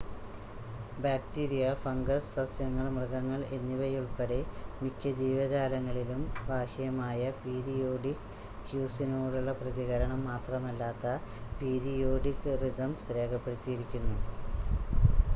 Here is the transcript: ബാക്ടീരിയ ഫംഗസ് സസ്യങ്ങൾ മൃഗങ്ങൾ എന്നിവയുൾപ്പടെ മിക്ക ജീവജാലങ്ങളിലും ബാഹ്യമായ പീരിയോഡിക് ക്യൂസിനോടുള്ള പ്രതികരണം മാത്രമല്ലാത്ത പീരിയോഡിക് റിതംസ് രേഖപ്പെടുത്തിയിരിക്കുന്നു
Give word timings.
ബാക്ടീരിയ 0.97 1.65
ഫംഗസ് 1.81 2.31
സസ്യങ്ങൾ 2.35 2.85
മൃഗങ്ങൾ 2.95 3.41
എന്നിവയുൾപ്പടെ 3.57 4.39
മിക്ക 4.79 5.11
ജീവജാലങ്ങളിലും 5.19 6.21
ബാഹ്യമായ 6.47 7.21
പീരിയോഡിക് 7.41 8.25
ക്യൂസിനോടുള്ള 8.65 9.53
പ്രതികരണം 9.61 10.23
മാത്രമല്ലാത്ത 10.31 11.15
പീരിയോഡിക് 11.59 12.51
റിതംസ് 12.63 13.15
രേഖപ്പെടുത്തിയിരിക്കുന്നു 13.19 14.17